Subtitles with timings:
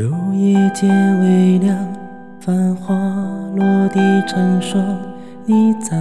[0.00, 0.88] 入夜渐
[1.20, 1.76] 微凉，
[2.40, 2.94] 繁花
[3.54, 4.82] 落地成霜。
[5.44, 5.94] 你在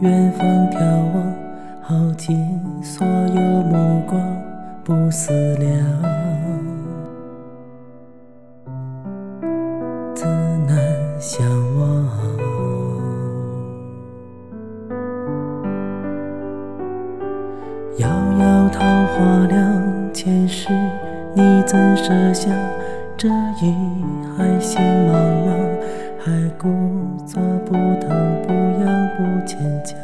[0.00, 0.78] 远方眺
[1.12, 1.34] 望，
[1.82, 2.48] 耗尽
[2.84, 4.20] 所有目光，
[4.84, 5.76] 不思量，
[10.14, 10.24] 自
[10.68, 10.78] 难
[11.18, 11.44] 相
[11.80, 12.06] 忘。
[17.96, 19.82] 遥遥桃花凉，
[20.14, 20.68] 前世
[21.34, 22.48] 你怎舍下？
[23.22, 23.72] 这一
[24.36, 25.14] 海心茫
[25.46, 25.54] 茫，
[26.18, 26.66] 还故
[27.24, 28.10] 作不疼
[28.42, 29.94] 不痒不牵强，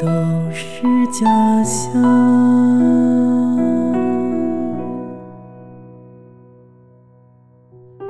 [0.00, 0.08] 都
[0.50, 2.02] 是假象。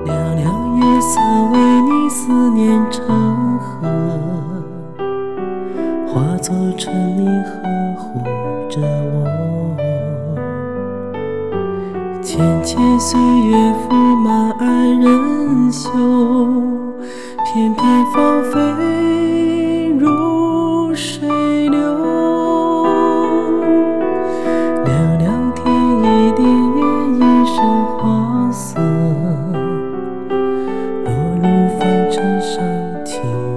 [0.06, 1.20] 凉凉月色
[1.52, 3.86] 为你思念成河，
[6.08, 8.22] 化作春泥呵护
[8.70, 9.75] 着我。
[12.36, 13.56] 浅浅岁月
[13.88, 15.88] 拂满爱人袖，
[17.46, 21.26] 片片芳菲如水
[21.70, 21.80] 流。
[24.84, 25.64] 凉凉天
[25.98, 27.56] 一点烟，一身
[27.96, 28.78] 花色，
[31.06, 31.08] 落
[31.40, 31.44] 入
[31.80, 32.62] 凡尘上，
[33.06, 33.14] 听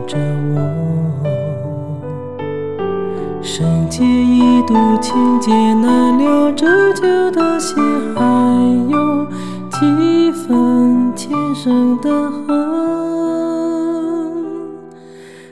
[0.08, 0.16] 着
[0.56, 0.58] 我。
[3.42, 7.76] 生劫一度，情劫难了，折旧的心
[11.62, 12.48] 生的恨，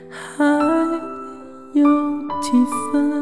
[0.08, 0.42] 还
[1.74, 1.84] 有
[2.40, 2.50] 几
[2.90, 3.17] 分？